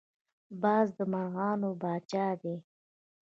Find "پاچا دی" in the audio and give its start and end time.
1.81-2.55